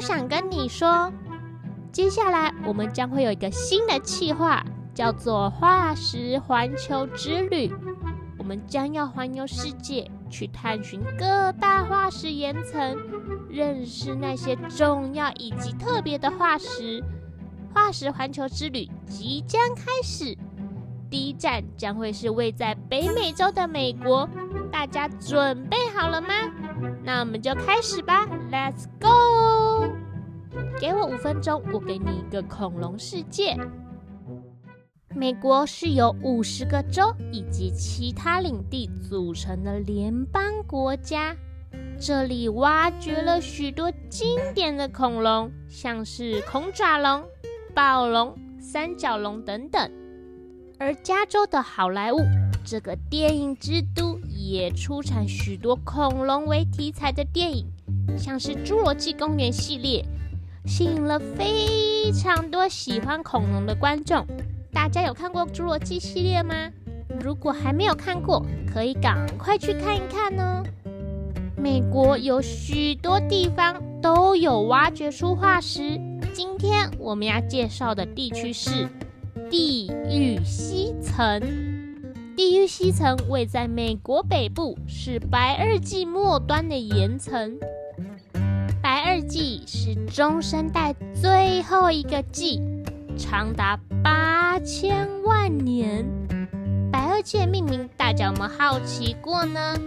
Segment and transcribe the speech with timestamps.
[0.00, 1.12] 想跟你说，
[1.92, 4.64] 接下来我们将会有一个新的计划，
[4.94, 7.72] 叫做化石环球之旅。
[8.38, 12.96] 我们将要环游世界，去探寻各大化石岩层，
[13.48, 17.04] 认识那些重要以及特别的化石。
[17.72, 20.36] 化石环球之旅即将开始，
[21.08, 24.28] 第一站将会是位在北美洲的美国。
[24.72, 26.28] 大家准备好了吗？
[27.04, 29.92] 那我们就开始吧，Let's go！
[30.80, 33.56] 给我五分钟，我给你一个恐龙世界。
[35.14, 41.36] 美国是由五十个州以及其他领地组成的联邦国家，
[41.98, 47.24] 这里挖掘了许多经典的恐龙，像是恐爪龙、
[47.74, 49.90] 暴龙、三角龙等等。
[50.78, 52.20] 而加州的好莱坞
[52.64, 54.18] 这个电影之都。
[54.42, 57.66] 也出产许多恐龙为题材的电影，
[58.18, 60.04] 像是《侏罗纪公园》系列，
[60.70, 64.24] 吸引了非常多喜欢恐龙的观众。
[64.72, 66.70] 大家有看过《侏罗纪》系列吗？
[67.20, 70.62] 如果还没有看过，可以赶快去看一看哦。
[71.56, 76.00] 美国有许多地方都有挖掘出化石，
[76.32, 78.88] 今天我们要介绍的地区是
[79.50, 81.40] 地狱西层。
[82.36, 87.58] 地狱西层位在美国北部，是白垩纪末端的岩层。
[89.30, 92.60] 白垩纪是中生代最后一个纪，
[93.16, 96.04] 长达八千万年。
[96.90, 99.78] 白垩纪的命名，大家有没有好奇过呢？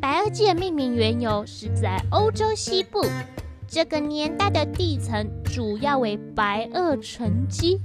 [0.00, 3.04] 白垩纪的命名缘由是在欧洲西部，
[3.66, 7.80] 这个年代的地层主要为白垩沉积，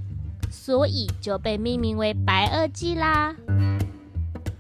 [0.52, 3.36] 所以就被命名为白垩纪啦。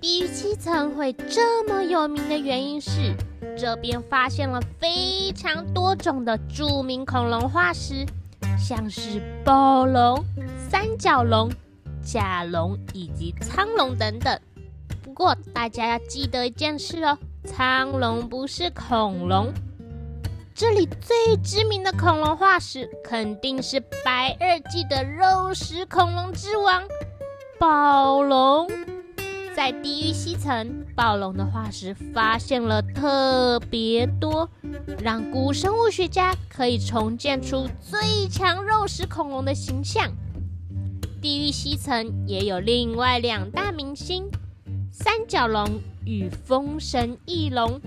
[0.03, 3.15] 地域七层会这么有名的原因是，
[3.57, 8.05] 这边发现了非常多种的著名恐龙化石，
[8.59, 10.21] 像是暴龙、
[10.69, 11.49] 三角龙、
[12.03, 14.37] 甲龙以及苍龙等等。
[15.01, 19.53] 不过大家要记得一件事哦，苍龙不是恐龙。
[20.53, 26.83] 这里最知名的恐龙化石肯定是白垩纪的肉食恐龙之王——
[27.57, 28.69] 暴龙。
[29.55, 34.49] 在地狱西层，暴龙的化石发现了特别多，
[34.99, 40.11] 让古生物学家可以重建出最强肉食恐龙的形象。
[41.21, 44.25] 地狱西层也有另外两大明星：
[44.91, 47.79] 三角龙与风神翼龙。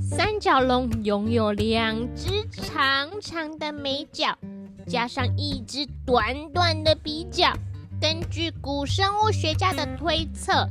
[0.00, 4.38] 三角龙拥有两只长长的眉角，
[4.86, 7.52] 加上一只短短的鼻角。
[8.00, 10.68] 根据古生物学家的推测，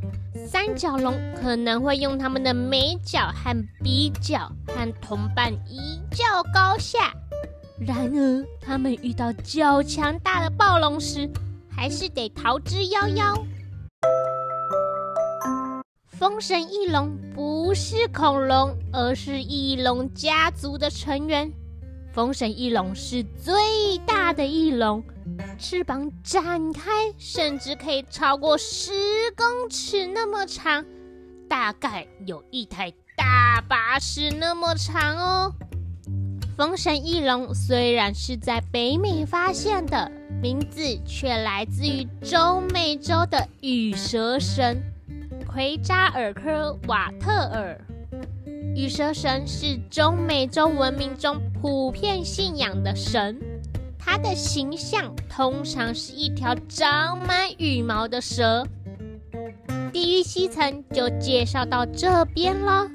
[0.47, 6.23] 三角龙可能会用它们的眉角和鼻角和同伴一较
[6.53, 7.13] 高下。
[7.85, 11.29] 然而，它们遇到较强大的暴龙时，
[11.69, 13.37] 还是得逃之夭夭。
[16.05, 21.51] 风神翼龙不是恐龙，而是翼龙家族的成员。
[22.17, 23.53] 风神翼龙是最
[24.03, 25.03] 大的翼龙。
[25.59, 28.91] 翅膀展开，甚至可以超过十
[29.35, 30.83] 公尺那么长，
[31.47, 35.53] 大概有一台大巴士那么长哦。
[36.57, 40.11] 风神翼龙虽然是在北美发现的，
[40.41, 44.81] 名字却来自于中美洲的羽蛇神
[45.45, 47.79] 奎扎尔科瓦特尔。
[48.77, 53.35] 羽蛇神是中美洲文明中普遍信仰的神。
[53.97, 58.67] 它的形象通常是一条长满羽毛的蛇。
[59.91, 62.87] 地狱西层就介绍到这边了，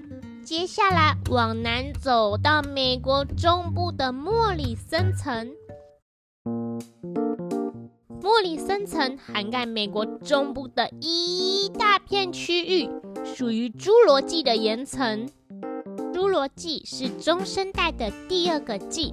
[0.45, 5.51] 接下来往南走到美国中部的莫里森层。
[8.23, 12.89] 莫里森层涵盖美国中部的一大片区域，
[13.25, 15.29] 属于侏罗纪的岩层。
[16.23, 19.13] 侏罗纪是中生代的第二个纪。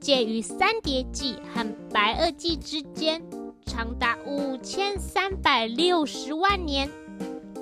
[0.00, 3.22] 介于三叠纪和白垩纪之间，
[3.66, 6.90] 长达五千三百六十万年。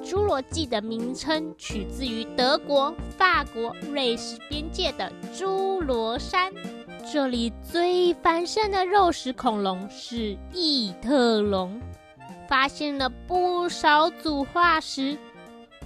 [0.02, 6.50] 侏罗纪的名称取自于德国、法国、瑞士边界的侏罗山，
[7.12, 11.78] 这里最繁盛的肉食恐龙是异特龙，
[12.48, 15.18] 发现了不少组化石。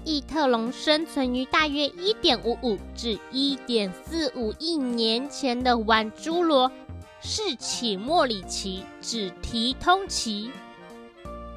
[0.05, 6.71] 异特龙生存于大约一点五五至一点四五亿年前的晚侏罗
[7.21, 10.51] 世起莫里期至提通期。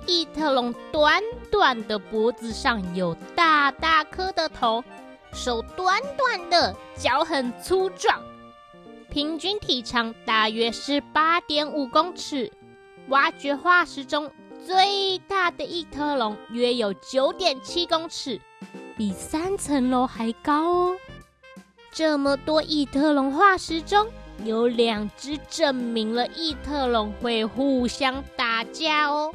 [0.06, 4.83] 异特龙短短的脖子上有大大颗的头，
[5.33, 8.21] 手短短的，脚很粗壮，
[9.09, 12.51] 平均体长大约是八点五公尺。
[13.09, 14.31] 挖掘化石中
[14.66, 18.42] 最大的异特龙约有九点七公尺，
[18.98, 20.98] 比三层楼还高哦。
[21.92, 24.08] 这么多异特龙化石中，
[24.44, 29.32] 有两只证明了异特龙会互相打架哦。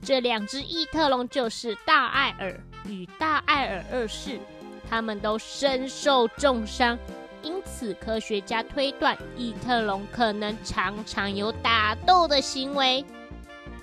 [0.00, 4.40] 这两只异特龙就是大艾尔与大艾尔二世，
[4.88, 6.98] 他们都身受重伤，
[7.42, 13.04] 因此科学家推断异特龙可能常常有打斗的行为。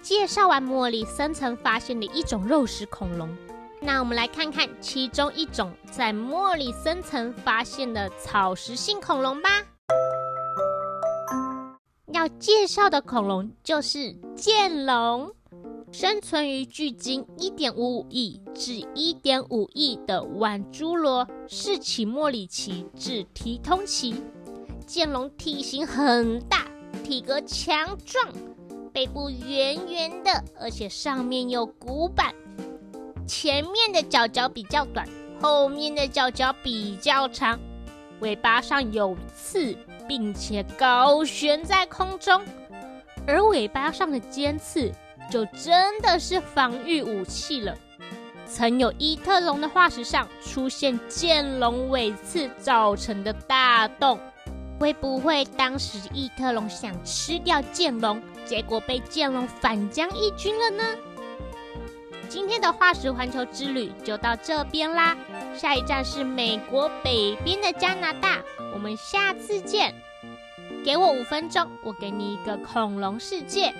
[0.01, 3.29] 介绍完莫里森曾发现的一种肉食恐龙。
[3.81, 9.49] 那我们来看看其中一种在莫里森曾发现的草食性恐龙吧。
[12.13, 15.33] 要介绍的恐龙就是剑龙，
[15.91, 24.23] 生存于距今一点五五亿至一点五亿的晚侏罗世纪末里奇至提通期。
[24.85, 26.67] 剑龙体型很大，
[27.03, 28.27] 体格强壮，
[28.93, 32.33] 背部圆圆的，而且上面有骨板。
[33.27, 35.07] 前面的脚脚比较短，
[35.41, 37.59] 后面的脚脚比较长，
[38.19, 39.75] 尾巴上有刺，
[40.07, 42.41] 并且高悬在空中，
[43.25, 44.91] 而尾巴上的尖刺
[45.29, 47.73] 就真的是防御武器了。
[48.45, 54.19] 曾有伊特龙的化石上出现剑龙尾刺造成的大洞，
[54.77, 58.21] 会不会当时伊特龙想吃掉剑龙，
[58.51, 60.83] 结果被剑龙反将一军了呢？
[62.27, 65.15] 今天的化石环球之旅就到这边啦，
[65.55, 68.41] 下一站是美国北边的加拿大，
[68.73, 69.95] 我们下次见。
[70.83, 73.73] 给我五分钟，我给你一个恐龙世界。